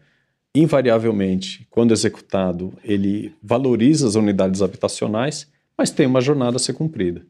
[0.55, 7.21] Invariavelmente, quando executado, ele valoriza as unidades habitacionais, mas tem uma jornada a ser cumprida.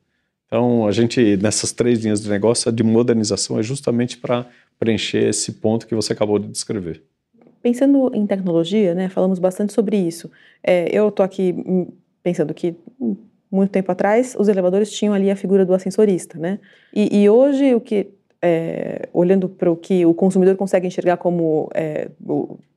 [0.48, 4.46] Então, a gente, nessas três linhas de negócio, a de modernização é justamente para
[4.80, 7.04] preencher esse ponto que você acabou de descrever.
[7.62, 10.32] Pensando em tecnologia, né, falamos bastante sobre isso.
[10.64, 11.92] É, eu estou aqui hum,
[12.24, 13.18] pensando que hum,
[13.52, 16.60] muito tempo atrás os elevadores tinham ali a figura do ascensorista, né?
[16.94, 18.08] E, e hoje o que
[18.42, 22.10] é, olhando para o que o consumidor consegue enxergar como é,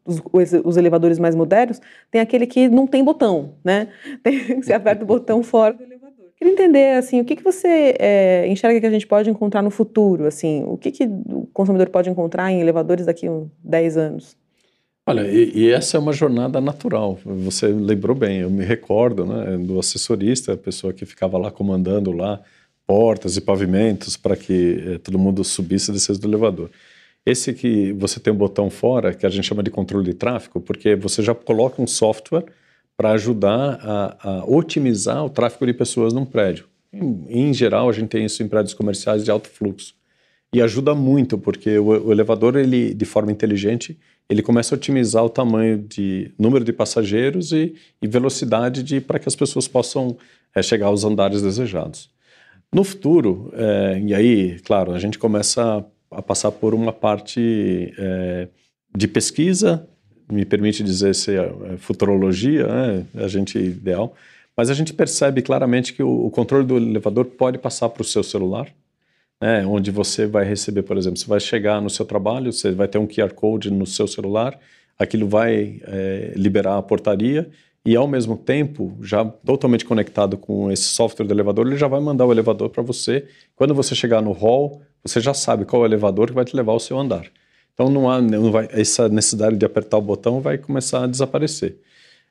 [0.05, 3.89] os, os, elevadores mais modernos, tem aquele que não tem botão, né?
[4.23, 6.27] Tem, você aperta o botão fora do elevador.
[6.37, 9.71] Queria entender, assim, o que, que você é, enxerga que a gente pode encontrar no
[9.71, 13.97] futuro, assim, o que, que o consumidor pode encontrar em elevadores daqui a uns 10
[13.99, 14.37] anos?
[15.07, 17.19] Olha, e, e, essa é uma jornada natural.
[17.25, 22.13] Você lembrou bem, eu me recordo né, do assessorista, a pessoa que ficava lá comandando
[22.13, 22.41] lá
[22.91, 26.69] portas e pavimentos para que eh, todo mundo subisse e descesse do elevador.
[27.25, 30.61] Esse que você tem um botão fora, que a gente chama de controle de tráfego,
[30.61, 32.47] porque você já coloca um software
[32.97, 36.67] para ajudar a, a, otimizar o tráfego de pessoas num prédio.
[36.93, 39.95] Em, em, geral, a gente tem isso em prédios comerciais de alto fluxo.
[40.53, 43.97] E ajuda muito, porque o, o elevador, ele, de forma inteligente,
[44.29, 47.73] ele começa a otimizar o tamanho de número de passageiros e,
[48.03, 50.17] e velocidade para que as pessoas possam
[50.53, 52.11] é, chegar aos andares desejados.
[52.73, 58.49] No futuro, é, e aí, claro, a gente começa a passar por uma parte é,
[58.97, 59.89] de pesquisa,
[60.31, 64.15] me permite dizer se é, é futurologia, né, a gente ideal,
[64.57, 68.05] mas a gente percebe claramente que o, o controle do elevador pode passar para o
[68.05, 68.69] seu celular,
[69.41, 72.87] né, onde você vai receber, por exemplo, você vai chegar no seu trabalho, você vai
[72.87, 74.57] ter um QR Code no seu celular,
[74.97, 77.51] aquilo vai é, liberar a portaria
[77.85, 82.01] e ao mesmo tempo, já totalmente conectado com esse software do elevador, ele já vai
[82.01, 83.27] mandar o elevador para você.
[83.57, 86.55] Quando você chegar no hall, você já sabe qual é o elevador que vai te
[86.55, 87.27] levar ao seu andar.
[87.73, 91.79] Então não há não vai, essa necessidade de apertar o botão vai começar a desaparecer.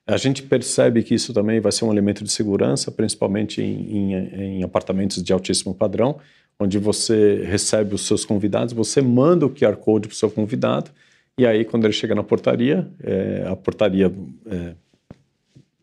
[0.05, 4.59] A gente percebe que isso também vai ser um elemento de segurança, principalmente em, em,
[4.59, 6.19] em apartamentos de altíssimo padrão,
[6.59, 10.91] onde você recebe os seus convidados, você manda o QR Code para o seu convidado,
[11.37, 14.11] e aí quando ele chega na portaria, é, a portaria
[14.45, 14.73] é,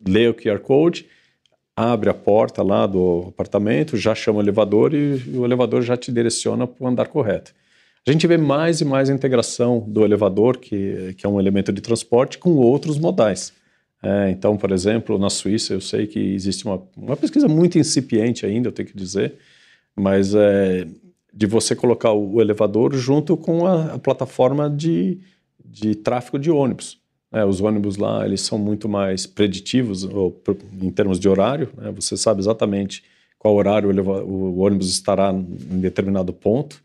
[0.07, 1.05] lê o QR Code,
[1.75, 6.11] abre a porta lá do apartamento, já chama o elevador e, o elevador já te
[6.11, 7.53] direciona para o andar correto.
[8.07, 11.71] A gente vê mais e mais a integração do elevador, que, que é um elemento
[11.71, 13.53] de transporte, com outros modais.
[14.01, 18.45] É, então, por exemplo, na Suíça, eu sei que existe uma, uma pesquisa muito incipiente
[18.45, 19.35] ainda, eu tenho que dizer,
[19.95, 20.87] mas é,
[21.33, 25.19] de você colocar o elevador junto com a, a plataforma de,
[25.63, 26.99] de tráfego de ônibus.
[27.31, 30.41] É, os ônibus lá eles são muito mais preditivos ou,
[30.81, 31.69] em termos de horário.
[31.77, 31.91] Né?
[31.91, 33.03] Você sabe exatamente
[33.37, 36.81] qual horário o, ônibus estará em determinado ponto.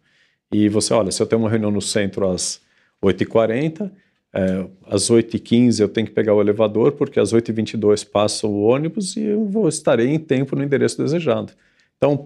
[0.52, 2.60] E você, olha, se eu tenho uma reunião no centro às
[3.02, 3.90] 8h40,
[4.34, 9.16] é, às 8h15 eu tenho que pegar o elevador, porque às 8h22 passa o ônibus
[9.16, 11.52] e eu vou, estarei em tempo no endereço desejado.
[11.96, 12.16] Então,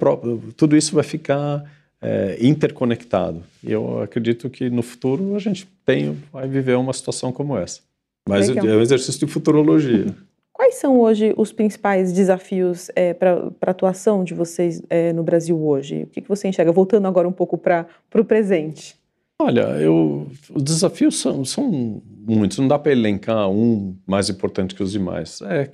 [0.56, 1.62] tudo isso vai ficar
[2.00, 3.42] é, interconectado.
[3.62, 7.80] E eu acredito que no futuro a gente tem, vai viver uma situação como essa.
[8.28, 8.66] Mas Legal.
[8.66, 10.14] é um exercício de futurologia.
[10.52, 15.60] Quais são hoje os principais desafios é, para a atuação de vocês é, no Brasil
[15.62, 16.04] hoje?
[16.04, 16.72] O que, que você enxerga?
[16.72, 18.96] Voltando agora um pouco para o presente.
[19.38, 24.82] Olha, eu, os desafios são, são muitos, não dá para elencar um mais importante que
[24.82, 25.40] os demais.
[25.42, 25.68] É,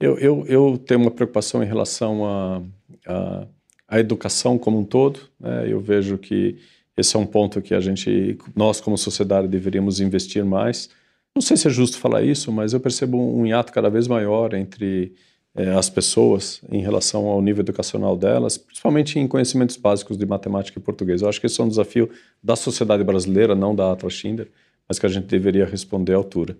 [0.00, 2.62] eu, eu, eu tenho uma preocupação em relação à
[3.06, 3.46] a, a,
[3.88, 5.20] a, educação como um todo.
[5.38, 5.70] Né?
[5.70, 6.56] Eu vejo que
[6.96, 10.88] esse é um ponto que a gente, nós como sociedade, deveríamos investir mais.
[11.34, 14.54] Não sei se é justo falar isso, mas eu percebo um hiato cada vez maior
[14.54, 15.14] entre
[15.54, 20.78] é, as pessoas em relação ao nível educacional delas, principalmente em conhecimentos básicos de matemática
[20.78, 21.22] e português.
[21.22, 22.08] Eu acho que isso é um desafio
[22.42, 24.48] da sociedade brasileira, não da Atlas Schindler,
[24.88, 26.56] mas que a gente deveria responder à altura.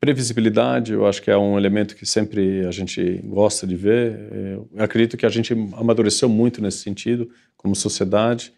[0.00, 4.16] Previsibilidade, eu acho que é um elemento que sempre a gente gosta de ver.
[4.32, 8.52] Eu acredito que a gente amadureceu muito nesse sentido, como sociedade.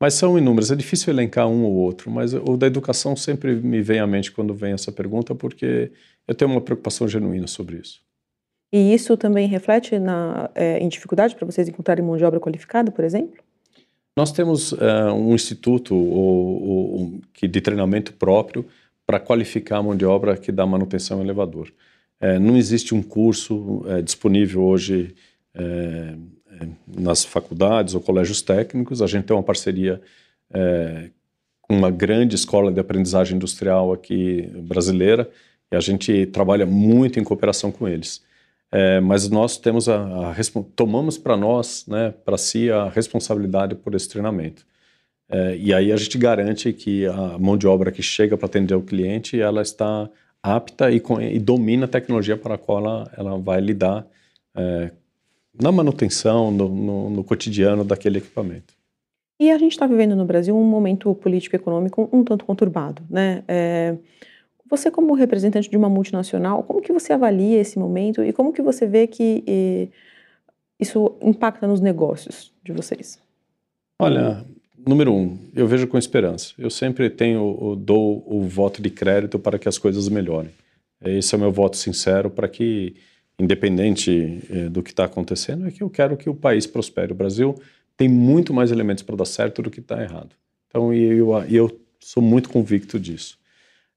[0.00, 3.80] Mas são inúmeros, é difícil elencar um ou outro, mas o da educação sempre me
[3.80, 5.90] vem à mente quando vem essa pergunta, porque
[6.28, 8.04] eu tenho uma preocupação genuína sobre isso.
[8.72, 12.90] E isso também reflete na, é, em dificuldade para vocês encontrarem mão de obra qualificada,
[12.90, 13.42] por exemplo?
[14.16, 18.66] Nós temos é, um instituto ou, ou, que de treinamento próprio
[19.06, 21.72] para qualificar a mão de obra que dá manutenção em elevador.
[22.18, 25.14] É, não existe um curso é, disponível hoje
[26.86, 29.02] nas faculdades ou colégios técnicos.
[29.02, 30.00] A gente tem uma parceria
[30.52, 31.10] é,
[31.62, 35.28] com uma grande escola de aprendizagem industrial aqui brasileira
[35.70, 38.22] e a gente trabalha muito em cooperação com eles.
[38.70, 40.34] É, mas nós temos a, a
[40.74, 44.66] tomamos para nós, né, para si a responsabilidade por esse treinamento.
[45.28, 48.74] É, e aí a gente garante que a mão de obra que chega para atender
[48.74, 50.08] o cliente, ela está
[50.42, 54.06] apta e, e, domina a tecnologia para a qual ela, ela vai lidar
[54.54, 54.92] é,
[55.60, 58.74] na manutenção, no, no, no cotidiano daquele equipamento.
[59.38, 63.44] E a gente está vivendo no Brasil um momento político-econômico um tanto conturbado, né?
[63.46, 63.96] É,
[64.68, 68.62] você como representante de uma multinacional, como que você avalia esse momento e como que
[68.62, 69.88] você vê que e,
[70.80, 73.18] isso impacta nos negócios de vocês?
[74.00, 74.44] Olha,
[74.86, 76.52] número um, eu vejo com esperança.
[76.58, 80.50] Eu sempre tenho, dou o voto de crédito para que as coisas melhorem.
[81.04, 82.96] Esse é o meu voto sincero para que,
[83.38, 87.12] independente eh, do que está acontecendo, é que eu quero que o país prospere.
[87.12, 87.54] O Brasil
[87.96, 90.30] tem muito mais elementos para dar certo do que está errado.
[90.68, 93.38] Então, eu, eu sou muito convicto disso.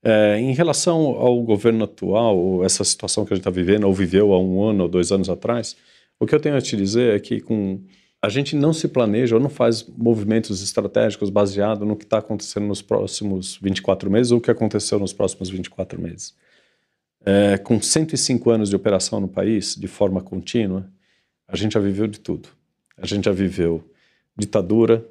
[0.01, 4.33] É, em relação ao governo atual, essa situação que a gente está vivendo, ou viveu
[4.33, 5.75] há um ano ou dois anos atrás,
[6.19, 7.81] o que eu tenho a te dizer é que com,
[8.21, 12.67] a gente não se planeja ou não faz movimentos estratégicos baseados no que está acontecendo
[12.67, 16.33] nos próximos 24 meses ou o que aconteceu nos próximos 24 meses.
[17.25, 20.89] É, com 105 anos de operação no país, de forma contínua,
[21.47, 22.49] a gente já viveu de tudo.
[22.97, 23.83] A gente já viveu
[24.37, 25.05] ditadura,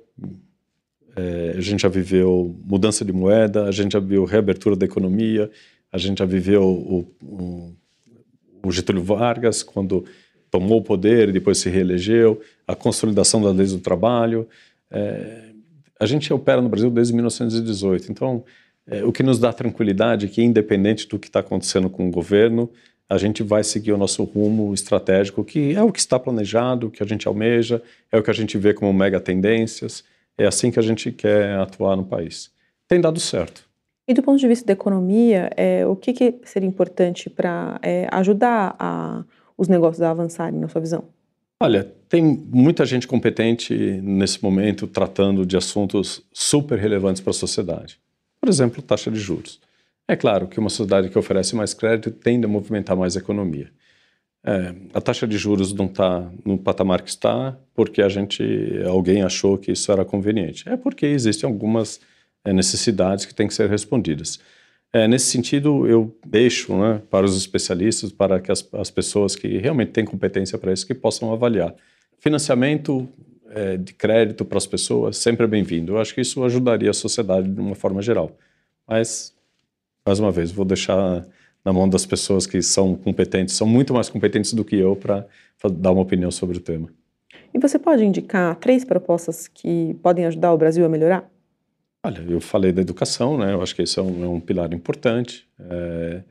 [1.17, 5.51] é, a gente já viveu mudança de moeda, a gente já viu reabertura da economia,
[5.91, 7.75] a gente já viveu o, o,
[8.63, 10.05] o Getúlio Vargas, quando
[10.51, 14.49] tomou o poder e depois se reelegeu, a consolidação das leis do trabalho.
[14.91, 15.51] É,
[15.99, 18.45] a gente opera no Brasil desde 1918, então
[18.91, 22.11] é, o que nos dá tranquilidade é que, independente do que está acontecendo com o
[22.11, 22.71] governo,
[23.09, 26.91] a gente vai seguir o nosso rumo estratégico, que é o que está planejado, o
[26.91, 30.05] que a gente almeja, é o que a gente vê como mega tendências.
[30.37, 32.51] É assim que a gente quer atuar no país.
[32.87, 33.67] Tem dado certo.
[34.07, 38.07] E do ponto de vista da economia, é, o que, que, seria importante para é,
[38.11, 39.25] ajudar a,
[39.57, 41.05] os negócios a avançarem, na sua visão?
[41.61, 47.99] Olha, tem muita gente competente nesse momento tratando de assuntos super relevantes para a sociedade.
[48.49, 49.61] Por exemplo, taxa de juros.
[50.09, 53.71] É claro que uma sociedade que oferece mais crédito tende a movimentar mais a economia.
[54.43, 58.43] É, a taxa de juros não está no patamar que está porque a gente,
[58.87, 60.67] alguém achou que isso era conveniente.
[60.67, 62.01] É porque existem algumas
[62.43, 64.41] é, necessidades que têm que ser respondidas.
[64.95, 69.59] É, nesse sentido, eu deixo né, para os especialistas, para que as, as, pessoas que
[69.59, 71.75] realmente têm competência para isso, que possam avaliar.
[72.19, 73.07] Financiamento
[73.51, 75.93] é, de crédito para as pessoas sempre é bem-vindo.
[75.93, 78.37] Eu acho que isso ajudaria a sociedade de uma forma geral.
[78.87, 79.35] Mas
[80.09, 81.27] mais uma vez, vou deixar
[81.63, 85.27] na mão das pessoas que são competentes, são muito mais competentes do que eu para
[85.71, 86.89] dar uma opinião sobre o tema.
[87.53, 91.31] E você pode indicar três propostas que podem ajudar o Brasil a melhorar?
[92.03, 93.53] Olha, eu falei da educação, né?
[93.53, 95.47] Eu acho que esse é um, é um pilar importante.
[95.61, 96.23] É,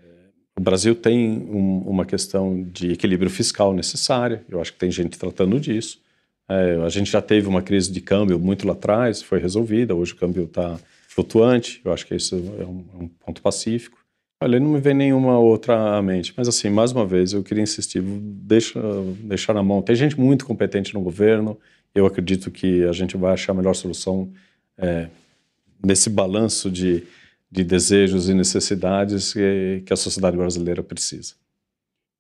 [0.58, 4.44] o Brasil tem um, uma questão de equilíbrio fiscal necessária.
[4.50, 6.02] Eu acho que tem gente tratando disso.
[6.50, 9.94] É, a gente já teve uma crise de câmbio muito lá atrás, foi resolvida.
[9.94, 13.98] Hoje o câmbio está flutuante, eu acho que isso é um, é um, ponto pacífico.
[14.42, 17.64] Olha, não me vem nenhuma outra à mente, mas assim, mais uma vez, eu queria
[17.64, 18.80] insistir, deixa,
[19.22, 19.82] deixar na mão.
[19.82, 21.58] Tem gente muito competente no governo,
[21.96, 24.32] eu acredito que a gente vai achar a melhor solução
[24.78, 25.10] é,
[25.84, 27.04] nesse balanço de,
[27.52, 31.34] de desejos e necessidades que, que a sociedade brasileira precisa.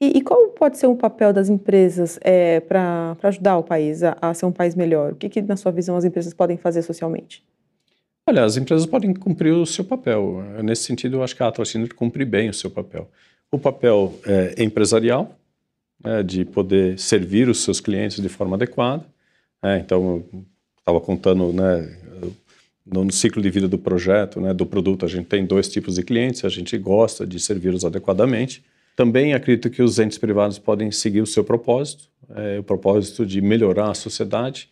[0.02, 4.18] E, e, qual pode ser o papel das empresas é, para ajudar o país a,
[4.22, 5.14] a, ser um país melhor?
[5.14, 7.44] O que, que, na sua visão, as empresas podem fazer socialmente?
[8.26, 10.44] Olha, as empresas podem cumprir o seu papel.
[10.64, 13.10] Nesse sentido, eu acho que a Tinder cumpre bem o seu papel.
[13.50, 15.38] O papel é empresarial,
[16.04, 19.06] é, de poder servir os seus clientes de forma adequada.
[19.64, 20.24] É, então,
[20.80, 21.98] estava contando, né,
[22.86, 26.04] no ciclo de vida do projeto, né, do produto, a gente tem dois tipos de
[26.04, 28.64] clientes, a gente gosta de servi-los adequadamente.
[28.98, 33.40] Também acredito que os entes privados podem seguir o seu propósito, é, o propósito de
[33.40, 34.70] melhorar a sociedade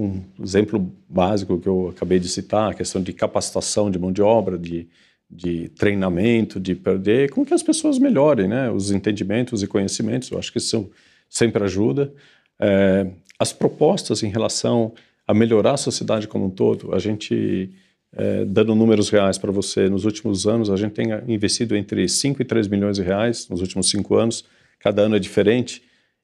[0.00, 4.22] um exemplo básico que eu acabei de citar, a questão de capacitação de mão de
[4.22, 4.88] obra, de,
[5.30, 8.70] de treinamento, de perder, como que as pessoas melhorem, né?
[8.70, 10.90] Os entendimentos e conhecimentos, eu acho que isso
[11.28, 12.12] sempre ajuda.
[12.58, 14.94] É, as propostas em relação
[15.26, 17.70] a melhorar a sociedade como um todo, a gente,
[18.16, 22.42] é, dando números reais para você, nos últimos anos, a gente tem investido entre 5
[22.42, 24.44] e 3 milhões de reais, nos últimos cinco anos,
[24.78, 25.82] cada ano é diferente,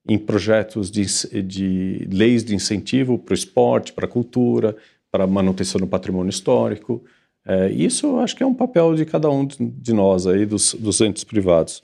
[0.09, 1.05] em projetos de,
[1.43, 4.77] de leis de incentivo para o esporte, para a cultura,
[5.11, 7.05] para a manutenção do patrimônio histórico.
[7.45, 11.01] É, isso acho que é um papel de cada um de nós aí, dos, dos
[11.01, 11.83] entes privados.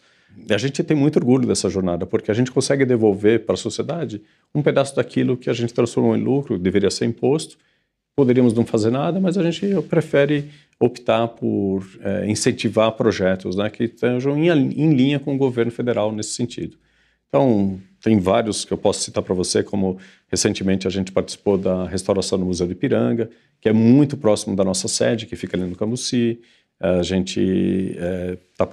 [0.49, 3.59] E a gente tem muito orgulho dessa jornada, porque a gente consegue devolver para a
[3.59, 4.23] sociedade
[4.55, 7.57] um pedaço daquilo que a gente transformou em lucro, deveria ser imposto.
[8.17, 13.85] Poderíamos não fazer nada, mas a gente prefere optar por é, incentivar projetos né, que
[13.85, 16.77] estejam em, em linha com o governo federal nesse sentido.
[17.29, 19.97] Então, tem vários que eu posso citar para você, como
[20.29, 24.63] recentemente a gente participou da restauração do Museu de Ipiranga, que é muito próximo da
[24.63, 26.41] nossa sede, que fica ali no Cambuci.
[26.83, 28.69] A gente está é,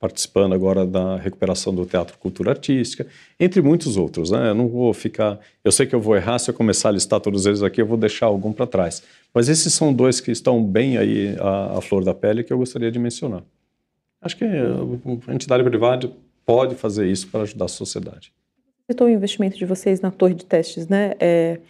[0.00, 3.06] participando agora da recuperação do Teatro Cultura Artística,
[3.38, 4.32] entre muitos outros.
[4.32, 4.48] Né?
[4.48, 5.38] Eu não vou ficar.
[5.64, 7.86] Eu sei que eu vou errar se eu começar a listar todos eles aqui, eu
[7.86, 9.02] vou deixar algum para trás.
[9.32, 12.58] Mas esses são dois que estão bem aí à, à flor da pele que eu
[12.58, 13.44] gostaria de mencionar.
[14.20, 16.10] Acho que a entidade privada
[16.44, 18.32] pode fazer isso para ajudar a sociedade.
[18.90, 21.14] Citou o investimento de vocês na torre de testes, né?
[21.20, 21.60] É,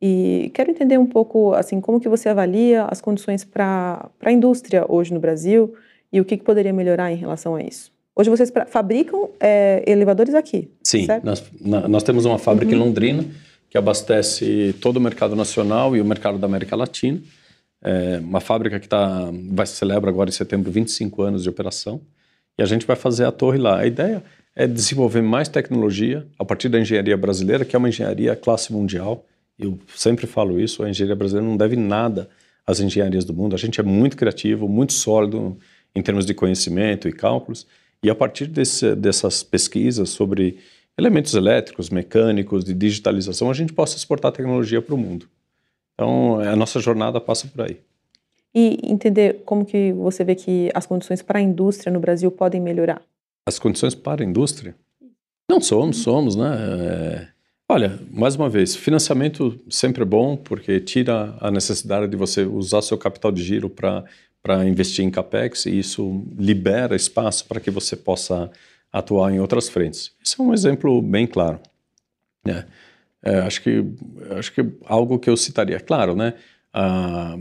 [0.00, 4.84] e quero entender um pouco, assim, como que você avalia as condições para a indústria
[4.88, 5.74] hoje no Brasil
[6.12, 7.90] e o que, que, poderia melhorar em relação a isso.
[8.14, 12.78] Hoje vocês fabricam é, elevadores aqui, Sim, nós, nós, temos uma fábrica uhum.
[12.78, 13.24] em Londrina
[13.68, 17.20] que abastece todo o mercado nacional e o mercado da América Latina.
[17.82, 22.00] É uma fábrica que tá, vai se celebra agora em setembro 25 anos de operação
[22.58, 23.78] e a gente vai fazer a torre lá.
[23.78, 24.22] A ideia
[24.54, 29.26] é desenvolver mais tecnologia a partir da engenharia brasileira, que é uma engenharia classe mundial.
[29.58, 32.28] Eu sempre falo isso, a engenharia brasileira não deve nada
[32.66, 33.54] às engenharias do mundo.
[33.54, 35.56] A gente é muito criativo, muito sólido
[35.94, 37.66] em termos de conhecimento e cálculos.
[38.02, 40.58] E a partir desse, dessas pesquisas sobre
[40.98, 45.28] elementos elétricos, mecânicos, de digitalização, a gente possa exportar tecnologia para o mundo.
[45.94, 47.78] Então, a nossa jornada passa por aí.
[48.54, 52.60] E entender como que você vê que as condições para a indústria no Brasil podem
[52.60, 53.02] melhorar
[53.46, 54.74] as condições para a indústria?
[55.48, 56.56] Não somos, somos, né?
[56.58, 57.28] É...
[57.68, 62.80] Olha, mais uma vez, financiamento sempre é bom porque tira a necessidade de você usar
[62.80, 64.04] seu capital de giro para
[64.42, 68.48] para investir em capex e isso libera espaço para que você possa
[68.92, 70.12] atuar em outras frentes.
[70.24, 71.58] Isso é um exemplo bem claro.
[72.44, 72.64] Né?
[73.24, 73.84] É, acho que
[74.38, 76.34] acho que algo que eu citaria, claro, né?
[76.72, 77.36] Ah,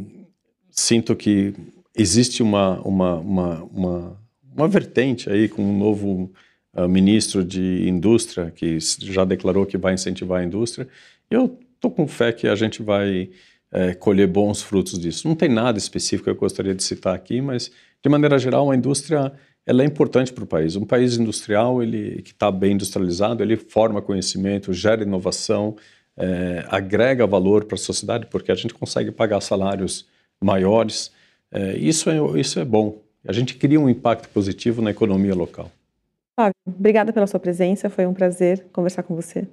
[0.72, 1.54] sinto que
[1.96, 6.32] existe uma, uma, uma, uma uma vertente aí com um novo
[6.76, 10.88] uh, ministro de indústria que já declarou que vai incentivar a indústria.
[11.30, 13.30] Eu estou com fé que a gente vai
[13.72, 15.28] é, colher bons frutos disso.
[15.28, 17.72] Não tem nada específico que eu gostaria de citar aqui, mas
[18.02, 19.34] de maneira geral a indústria
[19.66, 20.76] ela é importante para o país.
[20.76, 25.76] Um país industrial, ele que está bem industrializado, ele forma conhecimento, gera inovação,
[26.16, 30.06] é, agrega valor para a sociedade, porque a gente consegue pagar salários
[30.40, 31.12] maiores.
[31.52, 33.02] É, isso, é, isso é bom.
[33.28, 35.72] A gente cria um impacto positivo na economia local.
[36.36, 39.48] Flávio, obrigada pela sua presença, foi um prazer conversar com você.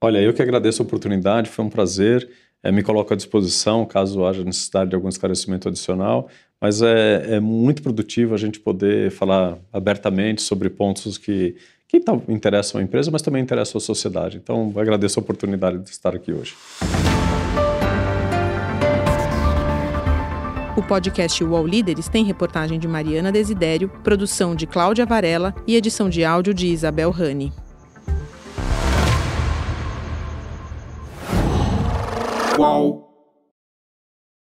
[0.00, 2.28] Olha, eu que agradeço a oportunidade, foi um prazer.
[2.62, 6.28] É, me coloco à disposição caso haja necessidade de algum esclarecimento adicional,
[6.60, 11.56] mas é, é muito produtivo a gente poder falar abertamente sobre pontos que,
[11.86, 14.36] que interessam a empresa, mas também interessam a sociedade.
[14.36, 16.54] Então, agradeço a oportunidade de estar aqui hoje.
[20.88, 26.24] Podcast UOL Líderes tem reportagem de Mariana Desidério, produção de Cláudia Varela e edição de
[26.24, 27.52] áudio de Isabel Rani.
[32.58, 33.07] UOL